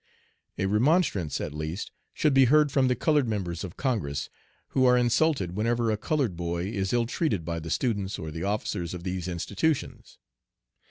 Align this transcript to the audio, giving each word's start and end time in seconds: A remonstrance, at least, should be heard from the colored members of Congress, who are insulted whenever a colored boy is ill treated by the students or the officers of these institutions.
A 0.57 0.65
remonstrance, 0.65 1.39
at 1.39 1.53
least, 1.53 1.91
should 2.11 2.33
be 2.33 2.45
heard 2.45 2.71
from 2.71 2.87
the 2.87 2.95
colored 2.95 3.27
members 3.27 3.63
of 3.63 3.77
Congress, 3.77 4.31
who 4.69 4.83
are 4.87 4.97
insulted 4.97 5.55
whenever 5.55 5.91
a 5.91 5.95
colored 5.95 6.35
boy 6.35 6.65
is 6.71 6.91
ill 6.91 7.05
treated 7.05 7.45
by 7.45 7.59
the 7.59 7.69
students 7.69 8.17
or 8.17 8.31
the 8.31 8.41
officers 8.43 8.95
of 8.95 9.03
these 9.03 9.27
institutions. 9.27 10.17